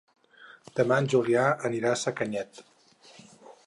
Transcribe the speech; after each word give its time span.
Demà 0.79 0.97
en 1.03 1.11
Julià 1.15 1.45
anirà 1.71 1.93
a 1.97 2.01
Sacanyet. 2.07 2.67